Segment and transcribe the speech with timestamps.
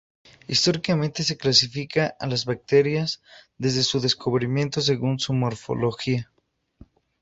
[0.47, 3.21] Históricamente se clasificaba a las bacterias
[3.59, 6.33] desde su descubrimiento según su morfología.